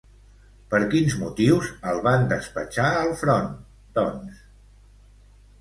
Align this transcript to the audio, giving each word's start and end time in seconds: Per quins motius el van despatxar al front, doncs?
Per 0.71 0.79
quins 0.93 1.17
motius 1.23 1.69
el 1.93 2.01
van 2.09 2.25
despatxar 2.33 2.89
al 3.05 3.13
front, 3.23 3.53
doncs? 3.99 4.45